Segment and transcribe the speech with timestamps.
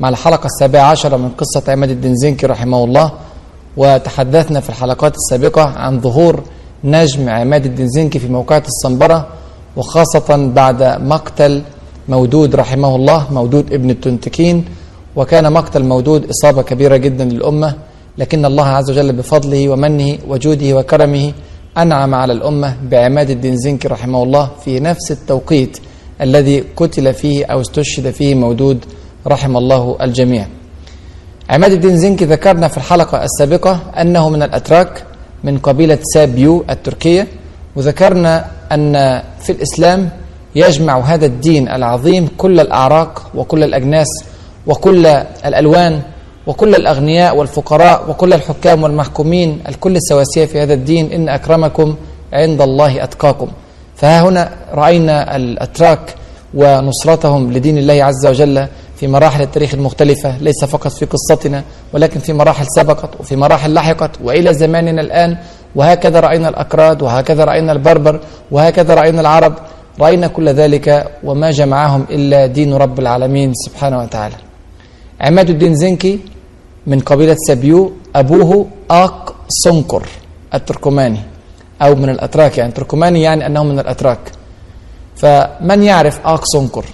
[0.00, 3.12] مع الحلقة السابعة عشرة من قصة عماد الدين زنكي رحمه الله
[3.76, 6.42] وتحدثنا في الحلقات السابقة عن ظهور
[6.84, 9.26] نجم عماد الدين زنكي في موقعة الصنبرة
[9.76, 11.62] وخاصة بعد مقتل
[12.08, 14.64] مودود رحمه الله مودود ابن التنتكين
[15.16, 17.74] وكان مقتل مودود إصابة كبيرة جدا للأمة
[18.18, 21.32] لكن الله عز وجل بفضله ومنه وجوده وكرمه
[21.78, 25.78] أنعم على الأمة بعماد الدين زنكي رحمه الله في نفس التوقيت
[26.20, 28.84] الذي قتل فيه أو استشهد فيه مودود
[29.26, 30.46] رحم الله الجميع.
[31.50, 35.04] عماد الدين زنكي ذكرنا في الحلقة السابقة أنه من الأتراك
[35.44, 37.26] من قبيلة سابيو التركية
[37.76, 40.10] وذكرنا أن في الإسلام
[40.54, 44.08] يجمع هذا الدين العظيم كل الأعراق وكل الأجناس
[44.66, 45.06] وكل
[45.46, 46.00] الألوان
[46.46, 51.12] وكل الأغنياء والفقراء وكل الحكام والمحكومين الكل سواسية في هذا الدين.
[51.12, 51.94] إن أكرمكم
[52.32, 53.48] عند الله أتقاكم.
[53.96, 56.14] فها هنا رأينا الأتراك
[56.54, 58.66] ونصرتهم لدين الله عز وجل.
[59.00, 64.10] في مراحل التاريخ المختلفة ليس فقط في قصتنا ولكن في مراحل سبقت وفي مراحل لحقت
[64.24, 65.36] وإلى زماننا الآن.
[65.74, 69.54] وهكذا رأينا الأكراد وهكذا رأينا البربر وهكذا رأينا العرب.
[70.00, 74.34] رأينا كل ذلك وما جمعهم إلا دين رب العالمين سبحانه وتعالى.
[75.20, 76.20] عماد الدين زنكي
[76.86, 80.02] من قبيلة سبيو أبوه آق سنكر
[80.54, 81.20] التركماني
[81.82, 84.20] أو من الأتراك يعني تركماني يعني أنه من الأتراك.
[85.16, 86.84] فمن يعرف آق سنكر؟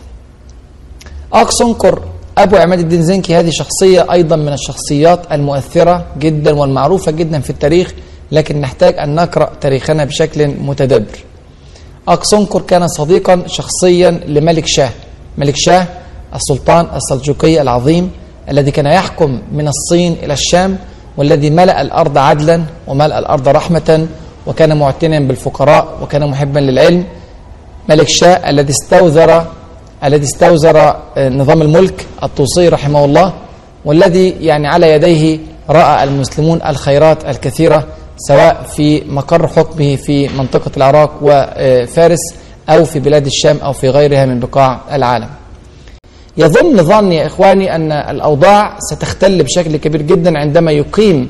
[1.32, 2.02] آق سنكر
[2.38, 7.94] أبو عماد الدين زنكي هذه شخصية أيضا من الشخصيات المؤثرة جدا والمعروفة جدا في التاريخ
[8.32, 11.18] لكن نحتاج أن نقرأ تاريخنا بشكل متدبر.
[12.08, 14.90] آق سنكر كان صديقا شخصيا لملك شاه.
[15.38, 15.86] ملك شاه
[16.34, 18.10] السلطان السلجوقي العظيم
[18.50, 20.78] الذي كان يحكم من الصين إلى الشام
[21.16, 24.06] والذي ملأ الأرض عدلا وملأ الأرض رحمة
[24.46, 27.04] وكان معتنيا بالفقراء وكان محبا للعلم.
[27.88, 29.46] ملك شاه الذي استوزر
[30.04, 33.32] الذي استوزر نظام الملك الطوسي رحمه الله
[33.84, 35.38] والذي يعني على يديه
[35.70, 37.86] رأى المسلمون الخيرات الكثيرة
[38.16, 42.18] سواء في مقر حكمه في منطقة العراق وفارس
[42.68, 45.28] أو في بلاد الشام أو في غيرها من بقاع العالم.
[46.36, 51.28] يظن ظني يا إخواني أن الأوضاع ستختل بشكل كبير جدا عندما يقيم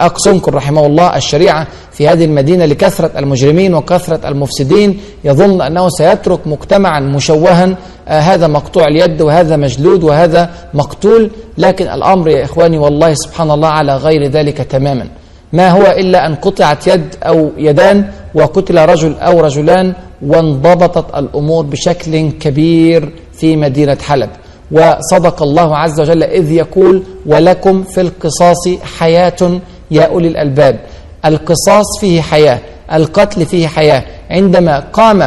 [0.00, 7.00] أقسنكر رحمه الله الشريعة في هذه المدينة لكثرة المجرمين وكثرة المفسدين يظن أنه سيترك مجتمعا
[7.00, 7.76] مشوها
[8.06, 13.96] هذا مقطوع اليد وهذا مجلود وهذا مقتول لكن الأمر يا إخواني والله سبحان الله على
[13.96, 15.06] غير ذلك تماما.
[15.52, 22.30] ما هو إلا أن قطعت يد أو يدان وقتل رجل أو رجلان وانضبطت الأمور بشكل
[22.30, 24.30] كبير في مدينة حلب.
[24.72, 28.68] وصدق الله عز وجل إذ يقول ولكم في القصاص
[28.98, 29.60] حياة
[29.90, 30.80] يا أولي الألباب.
[31.24, 32.58] القصاص فيه حياة
[32.92, 34.02] القتل فيه حياة.
[34.30, 35.22] عندما قام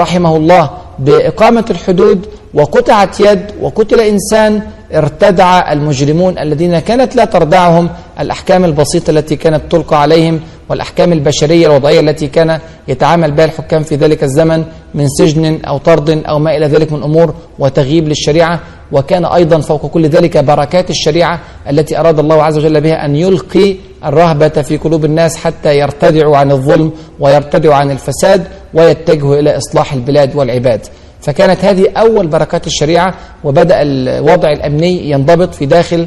[0.00, 4.62] رحمه الله بإقامة الحدود وقطعت يد وقتل إنسان
[4.94, 7.88] ارتدع المجرمون الذين كانت لا تردعهم
[8.20, 13.96] الأحكام البسيطة التي كانت تلقى عليهم والأحكام البشرية الوضعية التي كان يتعامل بها الحكام في
[13.96, 14.64] ذلك الزمن
[14.94, 18.60] من سجن أو طرد أو ما إلى ذلك من أمور وتغييب للشريعة.
[18.92, 23.76] وكان أيضا فوق كل ذلك بركات الشريعة التي أراد الله عز وجل بها أن يلقي
[24.04, 28.44] الرهبة في قلوب الناس حتى يرتدعوا عن الظلم ويرتدعوا عن الفساد
[28.74, 30.80] ويتجهوا إلى إصلاح البلاد والعباد.
[31.22, 36.06] فكانت هذه أول بركات الشريعة وبدأ الوضع الأمني ينضبط في داخل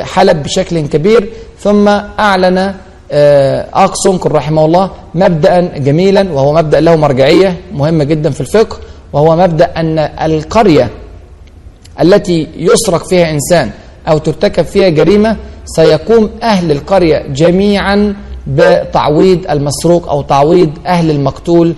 [0.00, 1.28] حلب بشكل كبير.
[1.60, 1.88] ثم
[2.18, 2.74] أعلن
[3.74, 8.76] آق سنكر رحمه الله مبدأ جميلا وهو مبدأ له مرجعية مهمة جدا في الفقه
[9.12, 10.90] وهو مبدأ أن القرية
[12.00, 13.70] التي يسرق فيها إنسان
[14.08, 18.14] أو ترتكب فيها جريمة سيقوم أهل القرية جميعا
[18.48, 21.74] بتعويض المسروق أو تعويض أهل المقتول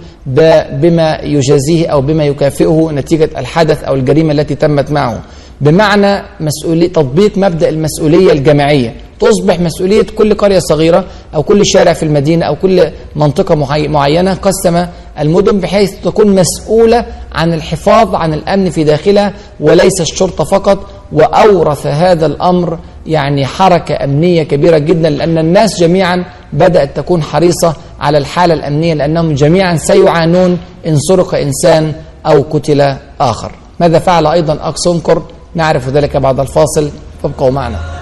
[0.73, 5.21] بما يجازيه أو بما يكافئه نتيجة الحدث أو الجريمة التي تمت معه.
[5.61, 8.95] بمعنى مسؤولية تطبيق مبدأ المسؤولية الجماعية.
[9.21, 13.55] تصبح مسؤولية كل قرية صغيرة أو كل شارع في المدينة أو كل منطقة
[13.89, 14.87] معينة قسم
[15.21, 20.79] المدن بحيث تكون مسؤولة عن الحفاظ عن الأمن في داخلها وليس الشرطة فقط
[21.13, 28.19] وأورث هذا الأمر يعني حركة أمنية كبيرة جدا لأن الناس جميعا بدأت تكون حريصة على
[28.19, 31.93] الحالة الأمنية لأنهم جميعا سيعانون إن سرق إنسان
[32.27, 33.53] أو قتل آخر.
[33.81, 35.23] ماذا فعل أيضا؟ أكسنكر
[35.55, 36.91] نعرف ذلك بعد الفاصل.
[37.23, 38.00] فابقوا معنا.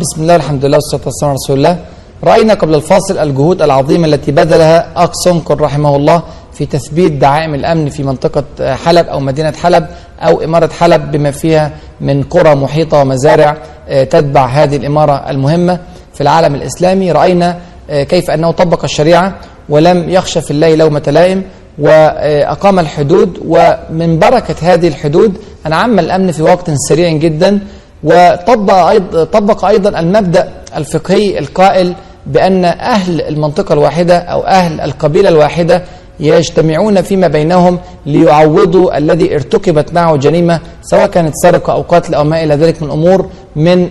[0.00, 1.78] بسم الله الحمد لله والصلاة والسلام على رسول الله.
[2.24, 6.22] رأينا قبل الفاصل الجهود العظيمة التي بذلها أكسنكر رحمه الله
[6.52, 9.86] في تثبيت دعائم الأمن في منطقة حلب أو مدينة حلب
[10.20, 13.56] أو إمارة حلب بما فيها من قرى محيطة ومزارع
[13.88, 15.78] تتبع هذه الإمارة المهمة
[16.14, 17.12] في العالم الإسلامي.
[17.12, 17.58] رأينا
[17.88, 19.34] كيف أنه طبق الشريعة
[19.68, 21.42] ولم يخشى في الله لومة لائم
[21.78, 27.60] وأقام الحدود ومن بركة هذه الحدود أنعم الأمن في وقت سريع جدا.
[28.04, 31.94] وطبق أيضا, طبق أيضا المبدأ الفقهي القائل
[32.26, 35.82] بأن أهل المنطقة الواحدة أو أهل القبيلة الواحدة
[36.20, 42.44] يجتمعون فيما بينهم ليعوضوا الذي ارتكبت معه جريمة سواء كانت سرقة أو قتل أو ما
[42.44, 43.88] إلى ذلك من أمور من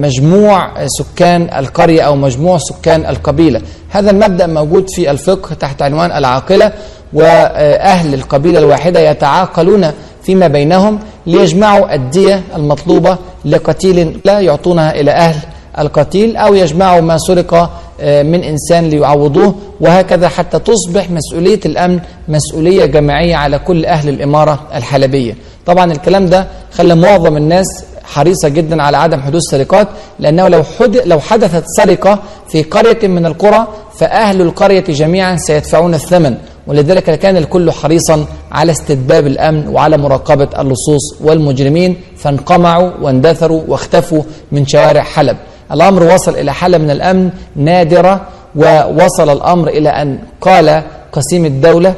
[0.00, 3.60] مجموع سكان القرية أو مجموع سكان القبيلة.
[3.90, 6.72] هذا المبدأ موجود في الفقه تحت عنوان العاقلة
[7.12, 9.90] وأهل القبيلة الواحدة يتعاقلون
[10.24, 15.40] فيما بينهم ليجمعوا الدية المطلوبة لقتيل لا يعطونها إلى أهل
[15.78, 17.70] القتيل أو يجمعوا ما سرق
[18.02, 25.36] من إنسان ليعوضوه وهكذا حتى تصبح مسؤولية الأمن مسؤولية جماعية على كل أهل الإمارة الحلبية.
[25.66, 27.66] طبعا الكلام ده خلى معظم الناس
[28.04, 29.88] حريصة جدا على عدم حدوث سرقات
[30.18, 30.64] لأنه لو
[31.04, 33.66] لو حدثت سرقة في قرية من القرى
[33.98, 36.36] فأهل القرية جميعا سيدفعون الثمن.
[36.66, 44.22] ولذلك كان الكل حريصا على استتباب الأمن وعلى مراقبة اللصوص والمجرمين فانقمعوا واندثروا واختفوا
[44.52, 45.36] من شوارع حلب.
[45.72, 48.20] الأمر وصل إلى حالة من الأمن نادرة
[48.56, 50.82] ووصل الأمر إلى أن قال
[51.12, 51.94] قسيم الدولة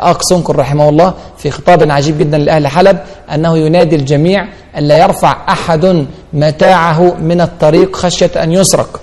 [0.00, 2.98] أقسنكر رحمه الله في خطاب عجيب جدا لأهل حلب
[3.34, 4.48] أنه ينادي الجميع
[4.78, 9.00] أن لا يرفع أحد متاعه من الطريق خشية أن يسرق.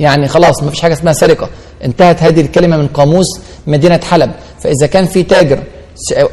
[0.00, 1.48] يعني خلاص ما فيش حاجة اسمها سرقة.
[1.84, 3.26] انتهت هذه الكلمة من قاموس
[3.66, 4.30] مدينة حلب.
[4.60, 5.58] فإذا كان في تاجر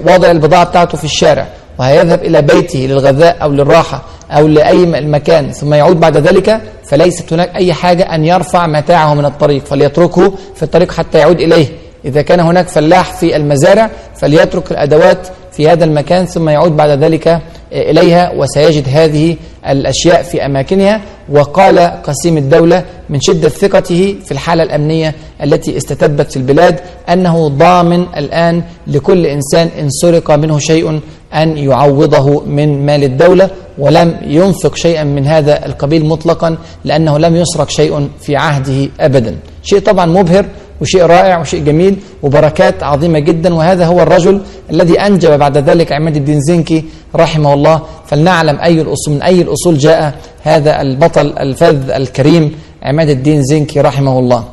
[0.07, 1.47] وضع البضاعة بتاعته في الشارع
[1.79, 7.55] وهيذهب إلى بيته للغذاء أو للراحة أو لأي مكان ثم يعود بعد ذلك فليست هناك
[7.55, 11.67] أي حاجة أن يرفع متاعه من الطريق فليتركه في الطريق حتى يعود إليه.
[12.05, 17.41] إذا كان هناك فلاح في المزارع فليترك الأدوات في هذا المكان ثم يعود بعد ذلك
[17.73, 19.37] إليها وسيجد هذه
[19.67, 21.01] الأشياء في أماكنها.
[21.29, 26.79] وقال قسيم الدولة من شدة ثقته في الحالة الأمنية التي استتبت في البلاد
[27.09, 30.99] أنه ضامن الآن لكل إنسان إن سرق منه شيء
[31.33, 37.69] أن يعوضه من مال الدولة ولم ينفق شيئا من هذا القبيل مطلقا لأنه لم يسرق
[37.69, 39.35] شيء في عهده أبدا.
[39.63, 40.45] شيء طبعا مبهر
[40.81, 43.53] وشيء رائع وشيء جميل وبركات عظيمة جدا.
[43.53, 44.41] وهذا هو الرجل
[44.71, 46.85] الذي أنجب بعد ذلك عماد الدين زنكي
[47.15, 47.81] رحمه الله.
[48.07, 50.13] فلنعلم أي الأصول من أي الأصول جاء
[50.43, 54.43] هذا البطل الفذ الكريم عماد الدين زنكي رحمه الله.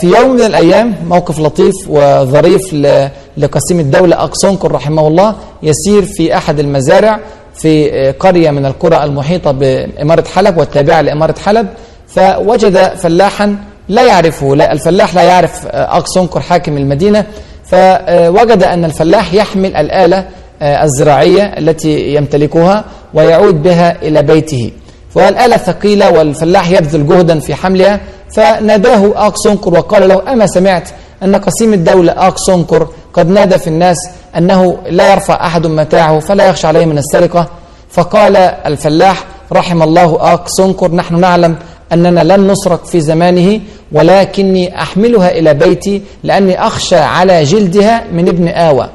[0.00, 2.74] في يوم من الأيام موقف لطيف وظريف
[3.36, 5.34] لقسيم الدولة أقسنكر رحمه الله.
[5.62, 7.20] يسير في أحد المزارع
[7.54, 11.66] في قرية من القرى المحيطة بإمارة حلب والتابعة لإمارة حلب.
[12.08, 13.56] فوجد فلاحا
[13.88, 17.26] لا يعرفه لا الفلاح لا يعرف أقسنكر حاكم المدينة.
[17.64, 20.24] فوجد أن الفلاح يحمل الآلة
[20.62, 22.84] الزراعية التي يمتلكها
[23.14, 24.70] ويعود بها إلى بيته.
[25.14, 28.00] والآلة ثقيلة والفلاح يبذل جهدا في حملها.
[28.36, 30.88] فناداه أقسنكر وقال له أما سمعت
[31.22, 33.96] أن قسيم الدولة أقسنكر قد نادى في الناس
[34.36, 37.48] أنه لا يرفع أحد متاعه فلا يخشى عليه من السرقة
[37.90, 41.56] فقال الفلاح رحم الله أقسنكر نحن نعلم
[41.92, 43.60] أننا لن نسرق في زمانه
[43.92, 48.88] ولكني أحملها إلى بيتي لأني أخشى على جلدها من ابن آوى.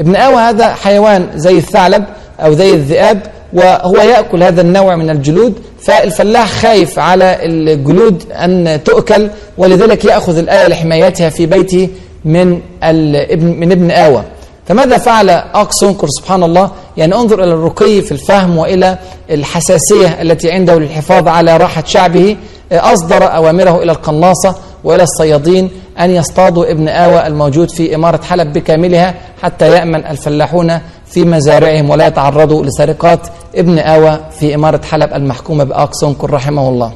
[0.00, 2.04] ابن آوى هذا حيوان زي الثعلب
[2.40, 9.28] أو زي الذئاب وهو يأكل هذا النوع من الجلود فالفلاح خايف على الجلود أن تؤكل
[9.58, 11.88] ولذلك يأخذ الآية لحمايتها في بيته
[12.24, 14.22] من الابن من ابن آوى.
[14.66, 18.98] فماذا فعل أقسنكر سبحان الله يعني انظر إلى الرقي في الفهم وإلى
[19.30, 22.36] الحساسية التي عنده للحفاظ على راحة شعبه
[22.72, 25.70] أصدر أوامره إلى القناصة وإلى الصيادين
[26.00, 32.06] أن يصطادوا ابن آوى الموجود في إمارة حلب بكاملها حتى يأمن الفلاحون في مزارعهم ولا
[32.06, 33.20] يتعرضوا لسرقات
[33.56, 36.92] ابن آوى في إمارة حلب المحكومة بأقسنكر رحمه الله.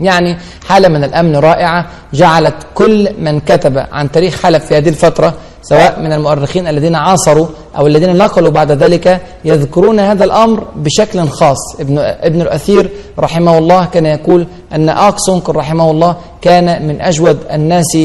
[0.00, 0.36] يعني
[0.68, 6.00] حالة من الأمن رائعة جعلت كل من كتب عن تاريخ حلب في هذه الفترة سواء
[6.00, 7.46] من المؤرخين الذين عاصروا
[7.76, 11.80] أو الذين نقلوا بعد ذلك يذكرون هذا الأمر بشكل خاص.
[11.80, 17.98] ابن, ابن الأثير رحمه الله كان يقول أن أقسنكر رحمه الله كان من أجود الناس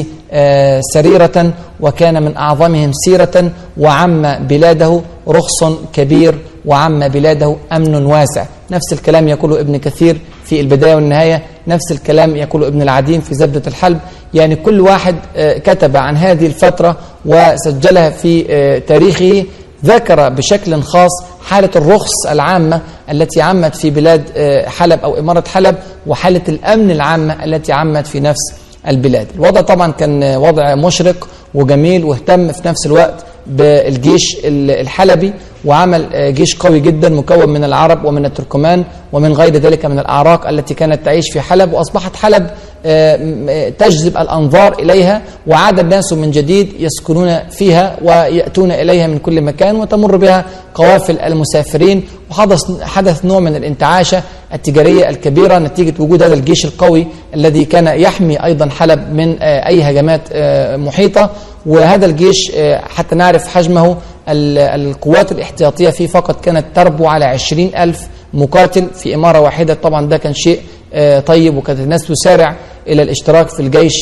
[0.93, 6.35] سريرة وكان من أعظمهم سيرة وعم بلاده رخص كبير
[6.65, 8.45] وعم بلاده أمن واسع.
[8.71, 13.61] نفس الكلام يقوله ابن كثير في البداية والنهاية نفس الكلام يقوله ابن العديم في زبدة
[13.67, 13.99] الحلب.
[14.33, 18.43] يعني كل واحد كتب عن هذه الفترة وسجلها في
[18.87, 19.43] تاريخه.
[19.85, 21.11] ذكر بشكل خاص
[21.43, 22.81] حالة الرخص العامة
[23.11, 24.23] التي عمت في بلاد
[24.67, 25.75] حلب أو إمارة حلب
[26.07, 28.53] وحالة الأمن العامة التي عمت في نفس
[28.87, 29.27] البلاد.
[29.35, 35.33] الوضع طبعا كان وضع مشرق وجميل واهتم في نفس الوقت بالجيش الحلبي.
[35.65, 40.73] وعمل جيش قوي جدا مكون من العرب ومن التركمان ومن غير ذلك من الأعراق التي
[40.73, 42.49] كانت تعيش في حلب وأصبحت حلب
[43.79, 50.15] تجذب الأنظار إليها وعاد الناس من جديد يسكنون فيها ويأتون إليها من كل مكان وتمر
[50.15, 52.03] بها قوافل المسافرين.
[52.31, 54.23] وحدث حدث نوع من الانتعاشة
[54.53, 60.21] التجارية الكبيرة نتيجة وجود هذا الجيش القوي الذي كان يحمي أيضا حلب من أي هجمات
[60.79, 61.29] محيطة.
[61.65, 62.51] وهذا الجيش
[62.95, 63.97] حتى نعرف حجمه
[64.31, 69.73] القوات الاحتياطية فيه فقط كانت تربو على عشرين ألف مقاتل في إمارة واحدة.
[69.73, 70.61] طبعا ده كان شيء
[71.25, 72.55] طيب وكانت الناس تسارع
[72.87, 73.93] إلى الاشتراك في الجيش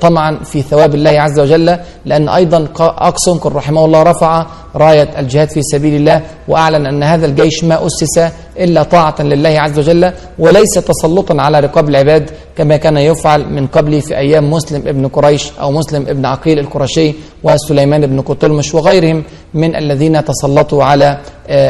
[0.00, 4.46] طمعا في ثواب الله عز وجل لأن أيضا أقصنكر رحمه الله رفع
[4.76, 8.18] راية الجهاد في سبيل الله وأعلن أن هذا الجيش ما أسس
[8.58, 14.00] إلا طاعة لله عز وجل وليس تسلطا على رقاب العباد كما كان يفعل من قبل
[14.02, 19.24] في أيام مسلم ابن قريش أو مسلم ابن عقيل القرشي وسليمان بن قتلمش وغيرهم
[19.54, 21.18] من الذين تسلطوا على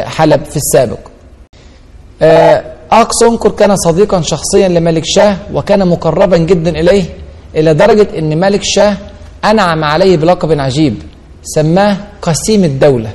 [0.05, 0.97] حلب في السابق.
[3.01, 7.03] أقصنكر كان صديقا شخصيا لملك شاه وكان مقربا جدا إليه
[7.55, 8.97] إلى درجة أن ملك شاه
[9.45, 10.95] أنعم عليه بلقب عجيب
[11.43, 13.09] سماه قسيم الدولة.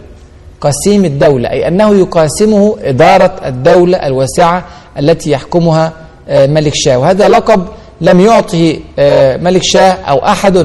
[0.60, 4.64] قسيم الدولة أي أنه يقاسمه إدارة الدولة الواسعة
[4.98, 5.92] التي يحكمها
[6.30, 6.98] ملك شاه.
[6.98, 7.66] وهذا لقب
[8.00, 8.76] لم يعطه
[9.42, 10.56] ملك شاه أو أحد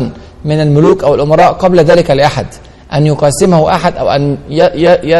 [0.45, 2.45] من الملوك أو الأمراء قبل ذلك لأحد.
[2.93, 4.37] أن يقاسمه أحد أو أن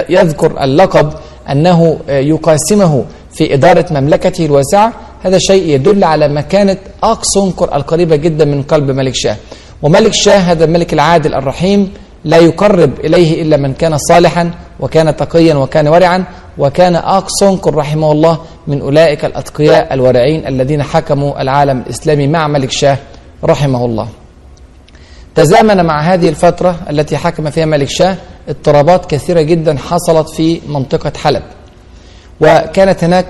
[0.09, 1.13] يذكر اللقب
[1.51, 8.63] أنه يقاسمه في إدارة مملكته الواسعة هذا شيء يدل على مكانة أقصنكر القريبة جدا من
[8.63, 9.35] قلب ملك شاه.
[9.81, 11.93] وملك شاه هذا الملك العادل الرحيم
[12.25, 16.23] لا يقرب إليه إلا من كان صالحا وكان تقيا وكان ورعا
[16.57, 22.97] وكان أقصنكر رحمه الله من أولئك الأتقياء الورعين الذين حكموا العالم الإسلامي مع ملك شاه
[23.43, 24.07] رحمه الله.
[25.35, 28.17] تزامن مع هذه الفترة التي حكم فيها ملك شاه
[28.49, 31.41] اضطرابات كثيرة جدا حصلت في منطقة حلب.
[32.43, 33.27] وكانت هناك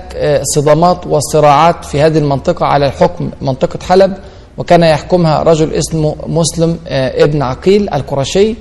[0.54, 4.14] صدامات وصراعات في هذه المنطقة على الحكم منطقة حلب
[4.58, 8.54] وكان يحكمها رجل اسمه مسلم ابن عقيل القرشي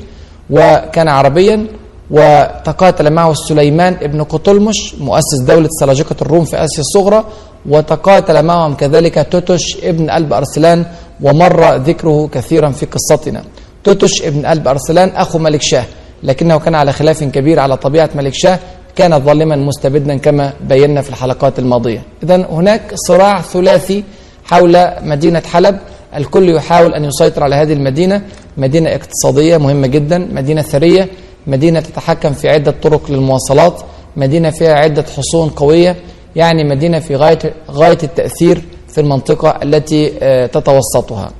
[0.49, 1.67] وكان عربيا
[2.11, 7.23] وتقاتل معه سليمان ابن قطلمش مؤسس دولة سلاجقة الروم في آسيا الصغرى
[7.69, 10.85] وتقاتل معهم كذلك توتش ابن ألب أرسلان
[11.21, 13.43] ومر ذكره كثيرا في قصتنا.
[13.83, 15.85] توتش ابن ألب أرسلان أخو ملك شاه
[16.23, 18.59] لكنه كان على خلاف كبير على طبيعة ملك شاه
[18.95, 22.01] كان ظالما مستبدا كما بينا في الحلقات الماضية.
[22.23, 24.03] إذا هناك صراع ثلاثي
[24.45, 25.79] حول مدينة حلب.
[26.15, 28.21] الكل يحاول أن يسيطر على هذه المدينة.
[28.57, 31.09] مدينة اقتصادية مهمة جدا مدينة ثرية
[31.47, 33.81] مدينة تتحكم في عدة طرق للمواصلات
[34.17, 35.95] مدينة فيها عدة حصون قوية
[36.35, 37.39] يعني مدينة في غاية,
[37.71, 40.09] غاية التأثير في المنطقة التي
[40.47, 41.31] تتوسطها.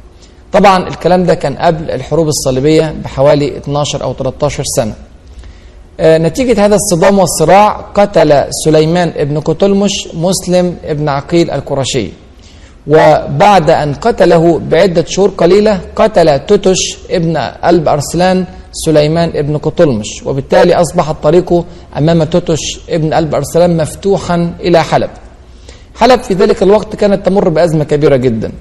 [0.52, 4.94] طبعا الكلام ده كان قبل الحروب الصليبية بحوالي 12 أو 13 سنة.
[6.02, 12.10] نتيجة هذا الصدام والصراع قتل سليمان ابن قتلمش مسلم ابن عقيل القرشي.
[12.88, 20.24] وبعد أن قتله بعدة شهور قليلة قتل توتش ابن ألب أرسلان سليمان ابن قطلمش.
[20.26, 21.66] وبالتالي أصبح الطريق
[21.98, 25.10] أمام توتش ابن ألب أرسلان مفتوحا إلى حلب.
[25.96, 28.52] حلب في ذلك الوقت كانت تمر بأزمة كبيرة جدا.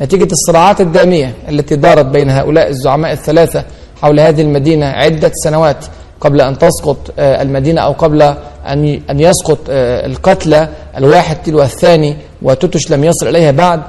[0.00, 3.64] نتيجة الصراعات الدامية التي دارت بين هؤلاء الزعماء الثلاثة
[4.02, 5.84] حول هذه المدينة عدة سنوات
[6.22, 8.22] قبل أن تسقط المدينة أو قبل
[8.66, 13.80] أن أن يسقط القتلى الواحد تلو الثاني وتوتش لم يصل إليها بعد.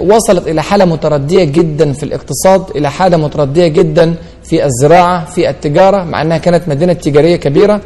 [0.00, 6.04] وصلت إلى حالة متردية جدا في الاقتصاد إلى حالة متردية جدا في الزراعة في التجارة
[6.04, 7.80] مع أنها كانت مدينة تجارية كبيرة.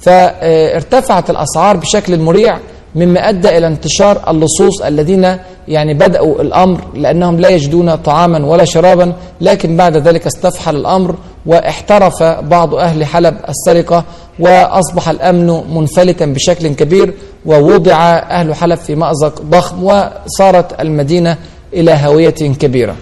[0.00, 2.58] فارتفعت الأسعار بشكل مريع
[2.94, 5.36] مما أدى إلى انتشار اللصوص الذين
[5.68, 11.14] يعني بدأوا الأمر لأنهم لا يجدون طعاما ولا شرابا لكن بعد ذلك استفحل الأمر.
[11.46, 14.04] واحترف بعض أهل حلب السرقة
[14.38, 17.14] وأصبح الأمن منفلتا بشكل كبير
[17.46, 21.36] ووضع أهل حلب في مأزق ضخم وصارت المدينة
[21.74, 22.96] إلى هوية كبيرة.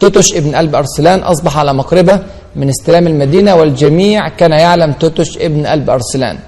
[0.00, 2.20] توتش ابن ألب أرسلان أصبح على مقربة
[2.56, 6.38] من استلام المدينة والجميع كان يعلم توتش ابن ألب أرسلان.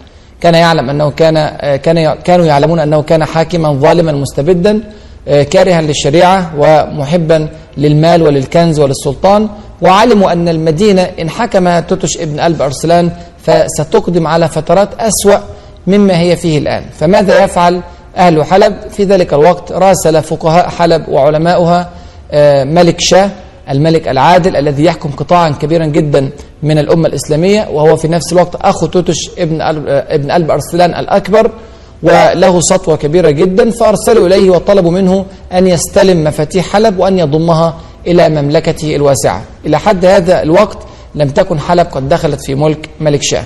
[0.40, 4.82] كان يعلم أنه كان كان كانوا يعلمون أنه كان حاكما ظالما مستبدا
[5.28, 9.48] كارها للشريعة ومحبا للمال وللكنز وللسلطان.
[9.82, 13.10] وعلموا أن المدينة إن حكم توتش ابن ألب أرسلان
[13.42, 15.38] فستقدم على فترات أسوأ
[15.86, 16.82] مما هي فيه الآن.
[16.98, 17.82] فماذا يفعل
[18.16, 21.90] أهل حلب؟ في ذلك الوقت راسل فقهاء حلب وعلماؤها
[22.32, 23.30] آه، ملك شاه
[23.70, 26.30] الملك العادل الذي يحكم قطاعا كبيرا جدا
[26.62, 29.42] من الأمة الإسلامية وهو في نفس الوقت أخو توتش آه،
[30.14, 31.50] ابن ألب أرسلان الأكبر.
[32.02, 37.74] وله سطوة كبيرة جدا فأرسلوا إليه وطلبوا منه أن يستلم مفاتيح حلب وأن يضمها
[38.06, 39.42] إلى مملكته الواسعة.
[39.66, 40.78] إلى حد هذا الوقت
[41.14, 43.44] لم تكن حلب قد دخلت في ملك ملك شاه.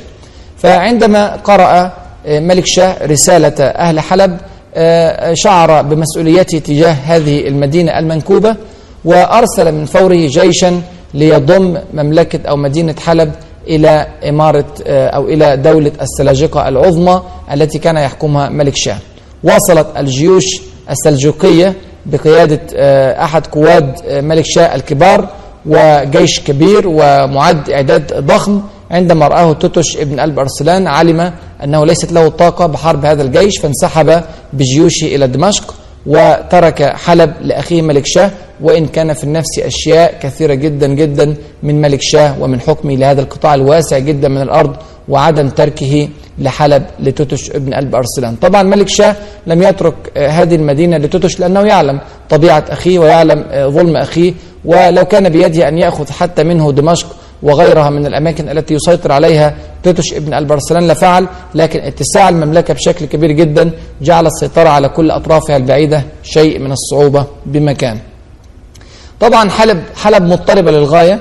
[0.59, 1.92] فعندما قرأ
[2.26, 4.37] آه، ملك شاه رسالة أهل حلب
[4.75, 8.56] آه، شعر بمسؤوليته تجاه هذه المدينة المنكوبة
[9.04, 10.82] وأرسل من فوره جيشا
[11.14, 13.32] ليضم مملكة أو مدينة حلب
[13.69, 18.99] إلى إمارة آه، أو إلى دولة السلاجقة العظمى التي كان يحكمها ملك شاه.
[19.45, 20.45] وصلت الجيوش
[20.90, 21.75] السلجوقية
[22.07, 25.28] بقيادة آه، أحد قواد آه، ملك شاه الكبار
[25.66, 31.33] وجيش كبير ومعد إعداد ضخم عندما رآه توتش ابن ألب أرسلان علم
[31.64, 35.75] أنه ليست له طاقة بحرب هذا الجيش فانسحب بجيوشه إلى دمشق.
[36.06, 38.30] وترك حلب لأخيه ملك شاه
[38.61, 43.54] وإن كان في النفس أشياء كثيرة جدا جدا من ملك شاه ومن حكمه لهذا القطاع
[43.54, 44.76] الواسع جدا من الأرض
[45.09, 48.37] وعدم تركه لحلب لتوتش ابن ألب أرسلان.
[48.37, 49.16] طبعا ملك شاه
[49.47, 55.04] لم يترك آه، هذه المدينة لتوتش لأنه يعلم طبيعة أخيه ويعلم آه، ظلم أخيه ولو
[55.04, 57.06] كان بيده أن يأخذ حتى منه دمشق
[57.42, 63.32] وغيرها من الأماكن التي يسيطر عليها توتش ابن البرسلان لفعل لكن اتساع المملكة بشكل كبير
[63.32, 63.70] جدا
[64.02, 67.98] جعل السيطرة على كل أطرافها البعيدة شيء من الصعوبة بمكان.
[69.20, 71.18] طبعا حلب حلب مضطربة للغاية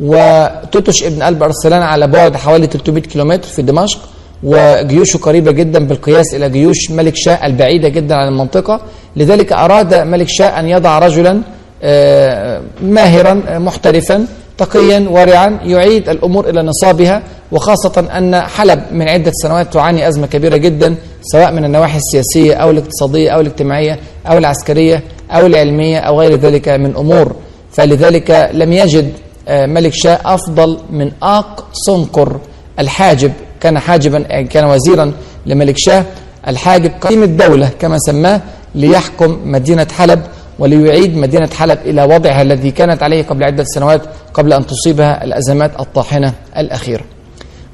[0.00, 3.98] وتوتش ابن ألب أرسلان على بعد حوالي 300 كيلومتر في دمشق
[4.42, 8.80] وجيوشه قريبة جدا بالقياس إلى جيوش ملك شاه البعيدة جدا عن المنطقة.
[9.16, 11.40] لذلك أراد ملك شاه أن يضع رجلا
[11.82, 14.26] آه، ماهرا محترفا
[14.58, 17.22] تقيا ورعا يعيد الأمور إلى نصابها.
[17.52, 22.70] وخاصة أن حلب من عدة سنوات تعاني أزمة كبيرة جدا سواء من النواحي السياسية أو
[22.70, 27.36] الاقتصادية أو الاجتماعية أو العسكرية أو العلمية أو غير ذلك من أمور.
[27.72, 29.12] فلذلك لم يجد
[29.48, 32.40] آه، ملك شاه أفضل من آق سنقر
[32.78, 33.32] الحاجب.
[33.60, 35.12] كان حاجبا آه، كان وزيرا
[35.46, 36.04] لملك شاه
[36.48, 38.40] الحاجب قيم الدولة كما سماه
[38.74, 40.22] ليحكم مدينة حلب
[40.58, 44.02] وليعيد مدينة حلب إلى وضعها الذي كانت عليه قبل عدة سنوات
[44.34, 47.04] قبل أن تصيبها الأزمات الطاحنة الأخيرة.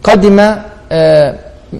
[0.08, 1.34] قدم آه،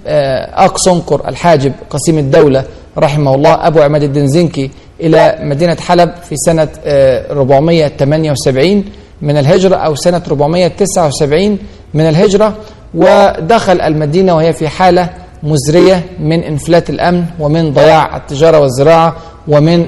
[0.07, 2.63] آه، أقصنقر الحاجب قسيم الدولة
[2.97, 8.85] رحمه الله أبو عماد الدين زنكي إلى مدينة حلب في سنة آه، 478
[9.21, 11.57] من الهجرة أو سنة 479
[11.93, 12.53] من الهجرة
[12.93, 15.09] ودخل المدينة وهي في حالة
[15.43, 19.15] مزرية من إنفلات الأمن ومن ضياع التجارة والزراعة
[19.47, 19.85] ومن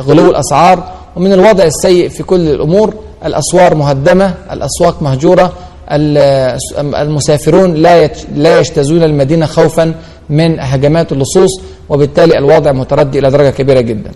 [0.00, 2.94] غلو الأسعار ومن الوضع السيء في كل الأمور.
[3.24, 5.52] الأسوار مهدمة الأسواق مهجورة
[6.94, 9.94] المسافرون لا لا يجتازون المدينة خوفا
[10.30, 11.50] من هجمات اللصوص
[11.88, 14.10] وبالتالي الوضع متردي إلى درجة كبيرة جدا.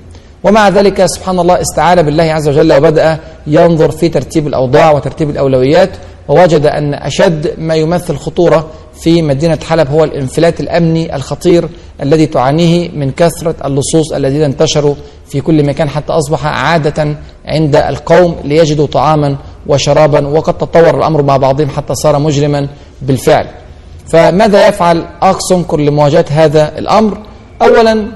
[0.45, 5.91] ومع ذلك سبحان الله استعان بالله عز وجل وبدأ ينظر في ترتيب الأوضاع وترتيب الأولويات
[6.29, 8.67] ووجد أن أشد ما يمثل خطورة
[9.01, 11.69] في مدينة حلب هو الانفلات الأمني الخطير
[12.03, 14.95] الذي تعانيه من كثرة اللصوص الذين انتشروا
[15.29, 21.37] في كل مكان حتى أصبح عادة عند القوم ليجدوا طعاما وشرابا وقد تطور الأمر مع
[21.37, 22.69] بعضهم حتى صار مجرما
[23.03, 23.47] بالفعل.
[24.09, 27.19] فماذا يفعل أقصنكر لمواجهة هذا الأمر؟
[27.63, 28.07] أولا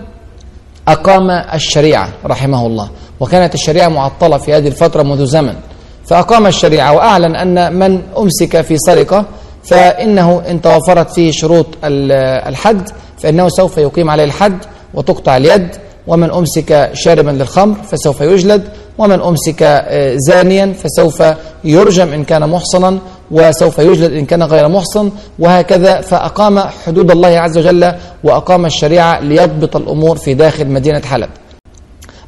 [0.89, 2.89] أقام الشريعة رحمه الله
[3.21, 5.55] وكانت الشريعة معطلة في هذه الفترة منذ زمن.
[6.07, 9.25] فأقام الشريعة وأعلن أن من أمسك في سرقة
[9.65, 12.13] فإنه إن توفرت فيه شروط ال-
[12.49, 14.59] الحد فإنه سوف يقيم عليه الحد
[14.95, 15.69] وتقطع اليد
[16.07, 21.23] ومن أمسك شاربا للخمر فسوف يجلد ومن أمسك آه، زانيا فسوف
[21.65, 22.99] يرجم إن كان محصنا
[23.31, 27.93] وسوف يجلد إن كان غير محصن وهكذا فأقام حدود الله عز وجل
[28.25, 31.29] وأقام الشريعة ليضبط الأمور في داخل مدينة حلب.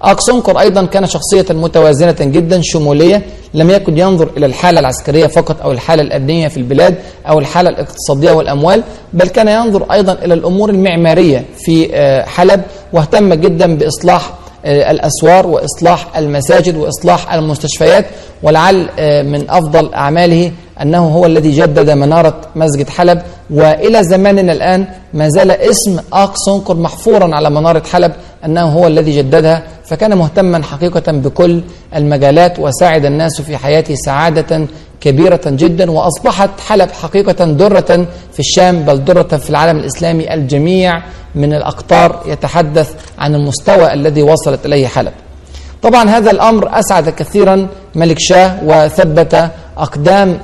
[0.03, 3.23] أقصنقر أيضا كان شخصية متوازنة جدا شمولية
[3.55, 6.95] لم يكن ينظر إلى الحالة العسكرية فقط أو الحالة الأمنية في البلاد
[7.29, 13.35] أو الحالة الاقتصادية والأموال بل كان ينظر أيضا إلى الأمور المعمارية في آه، حلب واهتم
[13.35, 14.31] جدا بإصلاح
[14.65, 18.07] الأسوار وإصلاح المساجد وإصلاح المستشفيات
[18.43, 23.23] ولعل آه، من أفضل أعماله أنه هو الذي جدد منارة مسجد حلب.
[23.51, 28.13] وإلى زماننا الآن ما زال اسم أقصنقر محفورا على منارة حلب
[28.45, 29.63] أنه هو الذي جددها.
[29.89, 31.63] فكان مهتما حقيقة بكل
[31.97, 34.67] المجالات وساعد الناس في حياته سعادة
[35.01, 41.03] كبيرة جدا وأصبحت حلب حقيقة درة في الشام بل درة في العالم الإسلامي الجميع
[41.35, 45.13] من الأقطار يتحدث عن المستوى الذي وصلت إليه حلب.
[45.83, 50.39] طبعا هذا الأمر أسعد كثيرا ملك شاه وثبت أقدام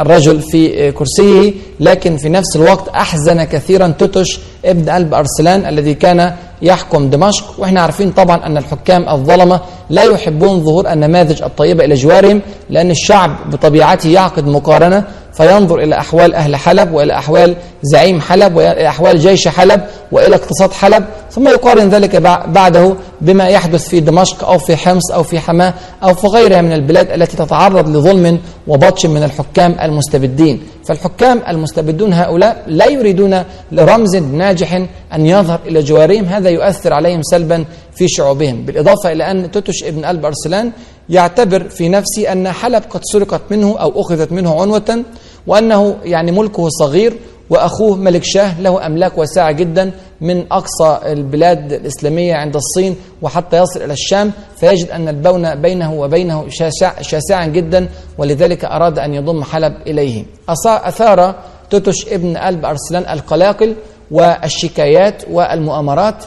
[0.00, 6.32] الرجل في كرسيه لكن في نفس الوقت أحزن كثيرا توتش ابن قلب أرسلان الذي كان
[6.62, 7.44] يحكم دمشق.
[7.58, 13.50] وإحنا عارفين طبعا أن الحكام الظلمة لا يحبون ظهور النماذج الطيبة إلى جوارهم لأن الشعب
[13.50, 15.04] بطبيعته يعقد مقارنة.
[15.36, 19.80] فينظر إلى أحوال أهل حلب وإلى أحوال زعيم حلب وإلى أحوال جيش حلب
[20.12, 22.16] وإلى اقتصاد حلب ثم يقارن ذلك
[22.48, 26.72] بعده بما يحدث في دمشق أو في حمص أو في حماة أو في غيرها من
[26.72, 30.62] البلاد التي تتعرض لظلم وبطش من الحكام المستبدين.
[30.88, 34.72] فالحكام المستبدون هؤلاء لا يريدون لرمز ناجح
[35.14, 36.24] أن يظهر إلى جوارهم.
[36.24, 38.62] هذا يؤثر عليهم سلبا في شعوبهم.
[38.64, 40.72] بالإضافة إلى أن توتش ابن قلب ارسلان
[41.08, 45.04] يعتبر في نفسه أن حلب قد سرقت منه أو أخذت منه عنوة
[45.46, 47.16] وأنه يعني ملكه صغير
[47.50, 53.82] وأخوه ملك شاه له أملاك واسعة جدا من أقصى البلاد الإسلامية عند الصين وحتى يصل
[53.82, 59.74] إلى الشام فيجد أن البون بينه وبينه شاسع شاسعا جدا ولذلك أراد أن يضم حلب
[59.86, 60.24] إليه.
[60.48, 61.34] أثار
[61.70, 63.74] توتش ابن قلب أرسلان القلاقل
[64.10, 66.24] والشكايات والمؤامرات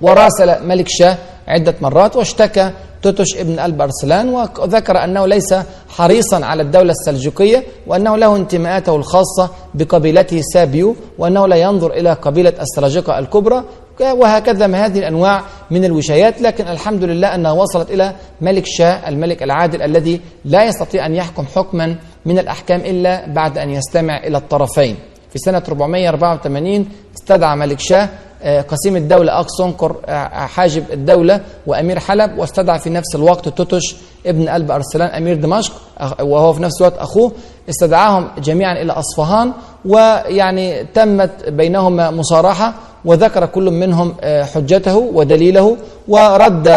[0.00, 1.18] وراسل ملك شاه
[1.48, 2.70] عدة مرات واشتكى
[3.02, 5.54] توتش ابن قلب أرسلان وذكر أنه ليس
[5.88, 12.52] حريصا على الدولة السلجوقية وأنه له انتماءاته الخاصة بقبيلته سابيو وأنه لا ينظر إلى قبيلة
[12.60, 13.64] السلاجقة الكبرى
[14.00, 19.42] وهكذا ما هذه الأنواع من الوشايات لكن الحمد لله أنها وصلت إلى ملك شاه الملك
[19.42, 24.96] العادل الذي لا يستطيع أن يحكم حكما من الأحكام إلا بعد أن يستمع إلى الطرفين.
[25.32, 28.08] في سنة 484 استدعى ملك شاه
[28.46, 29.96] قسيم الدولة أكسونكر
[30.32, 35.72] حاجب الدولة وأمير حلب واستدعى في نفس الوقت توتش ابن قلب أرسلان أمير دمشق
[36.20, 37.32] وهو في نفس الوقت أخوه
[37.68, 39.52] استدعاهم جميعا إلى أصفهان
[39.86, 45.76] ويعني تمت بينهما مصارحة وذكر كل منهم حجته ودليله
[46.08, 46.68] ورد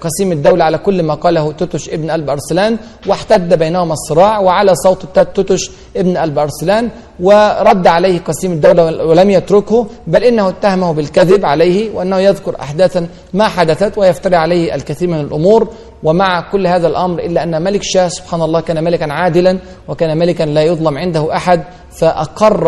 [0.00, 5.18] قسيم الدولة على كل ما قاله توتش ابن قلب أرسلان واحتد بينهما الصراع وعلى صوت
[5.18, 6.88] توتش ابن قلب أرسلان
[7.20, 13.48] ورد عليه قسيم الدولة ولم يتركه بل إنه اتهمه بالكذب عليه وأنه يذكر أحداثا ما
[13.48, 15.68] حدثت ويفتري عليه الكثير من الأمور
[16.02, 20.44] ومع كل هذا الأمر إلا أن ملك شاه سبحان الله كان ملكا عادلا وكان ملكا
[20.44, 21.62] لا يظلم عنده أحد
[22.00, 22.64] فأقر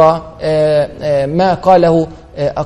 [1.27, 2.07] ما قاله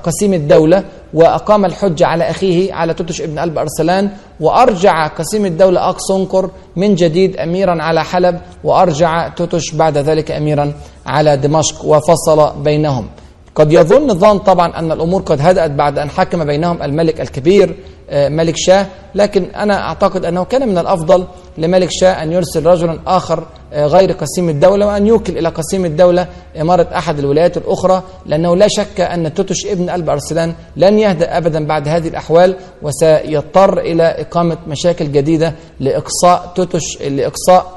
[0.02, 6.50] قسيم الدولة وأقام الحجة على أخيه على توتش ابن قلب أرسلان وأرجع قسيم الدولة أقصنكر
[6.76, 10.72] من جديد أميرا على حلب وأرجع توتش بعد ذلك أميرا
[11.06, 13.06] على دمشق وفصل بينهم.
[13.54, 17.76] قد يظن الظن طبعا أن الأمور قد هدأت بعد أن حكم بينهم الملك الكبير
[18.12, 18.86] ملك شاه.
[19.14, 21.26] لكن أنا أعتقد أنه كان من الأفضل
[21.58, 26.26] لملك شاه أن يرسل رجلا آخر غير قسيم الدولة وأن يوكل إلى قسيم الدولة
[26.60, 31.66] إمارة أحد الولايات الأخرى لأنه لا شك أن توتش ابن قلب أرسلان لن يهدأ أبدا
[31.66, 37.74] بعد هذه الأحوال وسيضطر إلى إقامة مشاكل جديدة لإقصاء توتش لإقصاء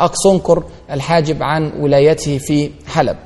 [0.00, 3.16] أقصنكر الحاجب عن ولايته في حلب.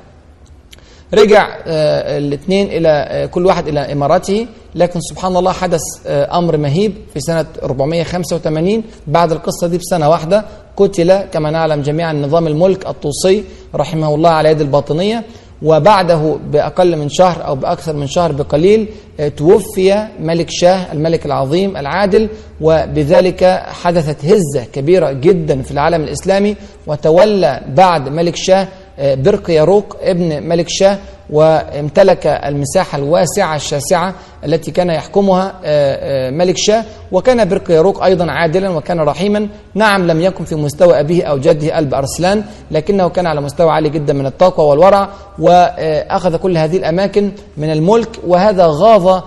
[1.13, 7.45] رجع الاثنين إلى كل واحد إلى امارته لكن سبحان الله حدث أمر مهيب في سنة
[7.63, 10.45] 485 بعد القصة دي بسنة واحدة
[10.77, 13.43] قتل كما نعلم جميعا نظام الملك الطوسي
[13.75, 15.23] رحمه الله على يد الباطنية.
[15.61, 18.87] وبعده بأقل من شهر أو بأكثر من شهر بقليل
[19.37, 22.29] توفي ملك شاه الملك العظيم العادل.
[22.61, 26.55] وبذلك حدثت هزة كبيرة جدا في العالم الإسلامي.
[26.87, 28.67] وتولى بعد ملك شاه
[28.99, 30.97] برق ياروق ابن ملك شاه
[31.29, 34.13] وامتلك المساحة الواسعة الشاسعة
[34.45, 35.53] التي كان يحكمها
[36.29, 39.47] ملك شاه وكان برق ياروق أيضا عادلا وكان رحيما.
[39.75, 43.89] نعم لم يكن في مستوى أبيه أو جده ألب أرسلان لكنه كان على مستوى عالي
[43.89, 49.23] جدا من التقوى والورع وأخذ كل هذه الأماكن من الملك وهذا غاض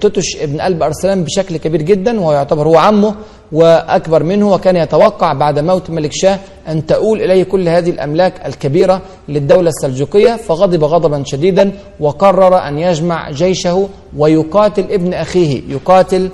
[0.00, 3.14] توتش ابن قلب أرسلان بشكل كبير جدا وهو يعتبر هو عمه
[3.52, 6.38] وأكبر منه وكان يتوقع بعد موت ملك شاه
[6.68, 13.30] أن تؤول إليه كل هذه الأملاك الكبيرة للدولة السلجوقية فغضب غضبا شديدا وقرر أن يجمع
[13.30, 16.30] جيشه ويقاتل ابن أخيه يقاتل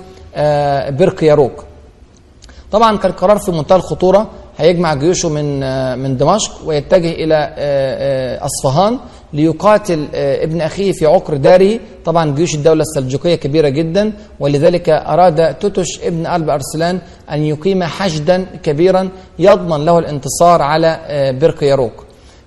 [0.99, 1.63] برق ياروق
[2.71, 5.59] طبعا كان قرار في منتهى الخطورة هيجمع جيوشه من
[5.99, 7.35] من دمشق ويتجه إلى
[8.41, 8.99] أصفهان
[9.33, 15.99] ليقاتل ابن أخيه في عقر داره طبعا جيوش الدولة السلجوقية كبيرة جدا ولذلك أراد توتش
[16.03, 16.99] ابن قلب أرسلان
[17.31, 19.09] أن يقيم حشدا كبيرا
[19.39, 20.99] يضمن له الانتصار على
[21.41, 21.91] برق ياروق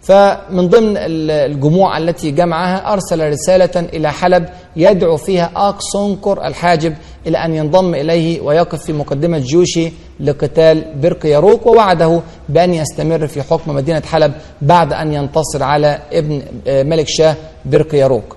[0.02, 6.94] فمن ضمن الجموع التي جمعها أرسل رسالة إلى حلب يدعو فيها أقصنكر الحاجب
[7.26, 9.90] إلى أن ينضم إليه ويقف في مقدمة جيوشه
[10.20, 16.42] لقتال برق ياروق ووعده بأن يستمر في حكم مدينة حلب بعد أن ينتصر على ابن
[16.66, 18.36] ملك شاه برق ياروق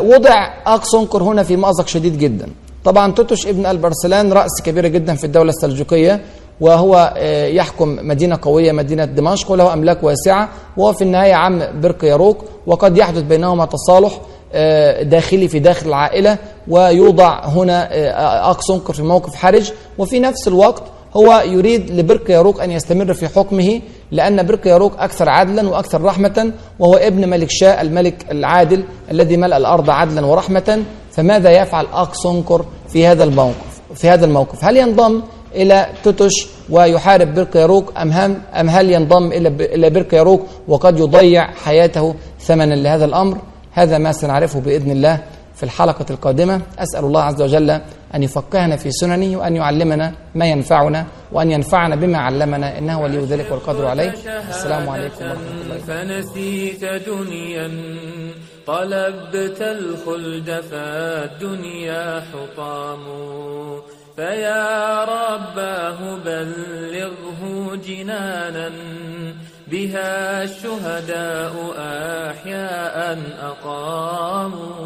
[0.00, 2.48] وضع أقصنكر هنا في مأزق شديد جدا.
[2.84, 6.20] طبعا توتش ابن البرسلان رأس كبيرة جدا في الدولة السلجوقية
[6.60, 12.04] وهو آه، يحكم مدينة قوية مدينة دمشق وله أملاك واسعة وهو في النهاية عم برق
[12.04, 14.12] ياروك وقد يحدث بينهما تصالح.
[14.12, 14.20] آه،
[15.02, 19.72] داخلي في داخل العائلة ويوضع هنا آه، أقصنقر في موقف حرج.
[19.98, 20.82] وفي نفس الوقت
[21.16, 23.80] هو يريد لبرق ياروك أن يستمر في حكمه
[24.10, 29.56] لأن برق ياروك أكثر عدلا وأكثر رحمة وهو ابن ملك شاء الملك العادل الذي ملأ
[29.56, 30.82] الأرض عدلا ورحمة.
[31.12, 35.22] فماذا يفعل أقصنقر في هذا الموقف؟ في هذا الموقف؟ هل ينضم
[35.54, 41.50] إلى توتش ويحارب برق ياروك أم, هم أم هل ينضم إلى برق ياروك وقد يضيع
[41.64, 43.38] حياته ثمنا لهذا الأمر؟
[43.76, 45.22] هذا ما سنعرفه بإذن الله
[45.54, 46.60] في الحلقة القادمة.
[46.78, 47.70] أسأل الله عز وجل
[48.14, 52.78] أن يفقهنا في سننه وأن يعلمنا ما ينفعنا وأن ينفعنا بما علمنا.
[52.78, 54.14] إنه ولي ذلك والقدر عليه.
[54.48, 57.70] السلام عليكم ورحمة الله فنسيت دنيا
[58.66, 63.04] طلبت الخلد فالدنيا حطام.
[64.16, 68.72] فيا رباه بلغه جنانا
[69.66, 71.52] بها الشهداء
[72.30, 74.76] أحياء أقاموا.